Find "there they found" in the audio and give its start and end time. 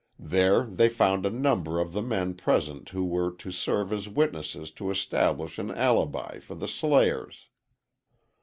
0.17-1.27